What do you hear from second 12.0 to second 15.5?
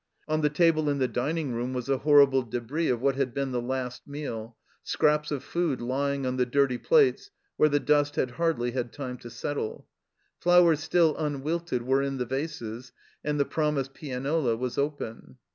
in the vases, and the promised pianola was open.